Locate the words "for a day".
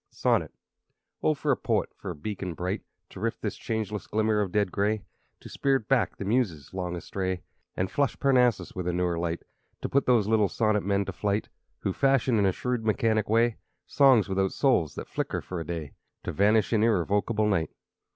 15.39-15.93